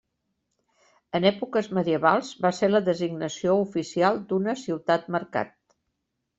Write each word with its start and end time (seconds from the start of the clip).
En 1.19 1.27
èpoques 1.29 1.69
medievals 1.79 2.33
va 2.47 2.51
ser 2.61 2.71
la 2.73 2.83
designació 2.89 3.55
oficial 3.69 4.21
d'una 4.33 4.59
ciutat-mercat. 4.67 5.57